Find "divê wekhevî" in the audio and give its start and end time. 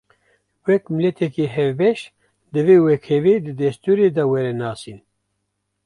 2.53-3.35